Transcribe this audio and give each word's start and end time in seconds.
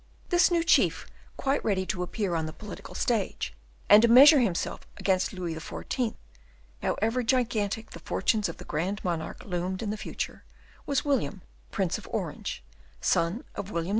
This 0.29 0.49
new 0.49 0.63
chief, 0.63 1.05
quite 1.37 1.63
ready 1.63 1.85
to 1.85 2.01
appear 2.01 2.33
on 2.33 2.47
the 2.47 2.53
political 2.53 2.95
stage, 2.95 3.53
and 3.87 4.01
to 4.01 4.07
measure 4.07 4.39
himself 4.39 4.79
against 4.97 5.31
Louis 5.31 5.53
XIV., 5.53 6.15
however 6.81 7.21
gigantic 7.21 7.91
the 7.91 7.99
fortunes 7.99 8.49
of 8.49 8.57
the 8.57 8.65
Grand 8.65 9.03
Monarch 9.03 9.43
loomed 9.45 9.83
in 9.83 9.91
the 9.91 9.97
future, 10.01 10.43
was 10.87 11.05
William, 11.05 11.43
Prince 11.69 11.99
of 11.99 12.07
Orange, 12.11 12.63
son 12.99 13.43
of 13.53 13.69
William 13.69 13.89
II. 13.89 13.89